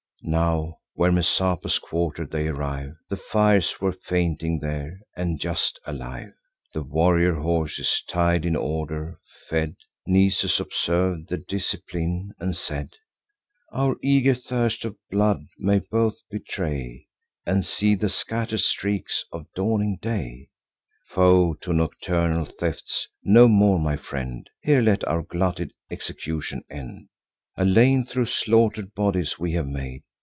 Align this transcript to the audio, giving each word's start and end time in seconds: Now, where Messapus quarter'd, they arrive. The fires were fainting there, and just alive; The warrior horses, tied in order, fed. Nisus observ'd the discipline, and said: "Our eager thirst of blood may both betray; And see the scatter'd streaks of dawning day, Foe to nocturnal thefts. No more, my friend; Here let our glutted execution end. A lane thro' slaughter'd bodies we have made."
Now, 0.23 0.77
where 0.93 1.11
Messapus 1.11 1.79
quarter'd, 1.79 2.29
they 2.29 2.45
arrive. 2.47 2.91
The 3.09 3.17
fires 3.17 3.81
were 3.81 3.91
fainting 3.91 4.59
there, 4.59 4.99
and 5.17 5.39
just 5.41 5.79
alive; 5.83 6.31
The 6.75 6.83
warrior 6.83 7.33
horses, 7.33 8.03
tied 8.07 8.45
in 8.45 8.55
order, 8.55 9.19
fed. 9.49 9.75
Nisus 10.05 10.59
observ'd 10.59 11.27
the 11.29 11.37
discipline, 11.37 12.33
and 12.39 12.55
said: 12.55 12.91
"Our 13.71 13.95
eager 14.03 14.35
thirst 14.35 14.85
of 14.85 14.95
blood 15.09 15.47
may 15.57 15.79
both 15.79 16.17
betray; 16.29 17.07
And 17.47 17.65
see 17.65 17.95
the 17.95 18.07
scatter'd 18.07 18.59
streaks 18.59 19.25
of 19.31 19.47
dawning 19.55 19.97
day, 20.03 20.49
Foe 21.07 21.55
to 21.61 21.73
nocturnal 21.73 22.45
thefts. 22.45 23.07
No 23.23 23.47
more, 23.47 23.79
my 23.79 23.97
friend; 23.97 24.47
Here 24.61 24.83
let 24.83 25.03
our 25.07 25.23
glutted 25.23 25.73
execution 25.89 26.61
end. 26.69 27.09
A 27.57 27.65
lane 27.65 28.05
thro' 28.05 28.25
slaughter'd 28.25 28.93
bodies 28.93 29.39
we 29.39 29.53
have 29.53 29.67
made." 29.67 30.03